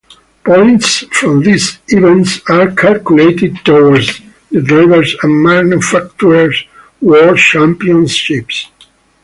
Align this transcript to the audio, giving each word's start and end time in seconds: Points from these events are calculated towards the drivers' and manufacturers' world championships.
Points 0.43 1.01
from 1.11 1.43
these 1.43 1.77
events 1.89 2.39
are 2.49 2.71
calculated 2.71 3.57
towards 3.57 4.19
the 4.49 4.59
drivers' 4.63 5.15
and 5.21 5.43
manufacturers' 5.43 6.65
world 6.99 7.37
championships. 7.37 8.67